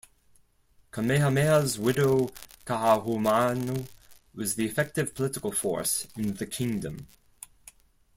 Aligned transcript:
Kamehameha's 0.89 1.77
widow 1.77 2.31
Kaahumanu 2.65 3.87
was 4.33 4.55
the 4.55 4.65
effective 4.65 5.13
political 5.13 5.51
force 5.51 6.07
in 6.15 6.33
the 6.33 6.47
kingdom. 6.47 7.07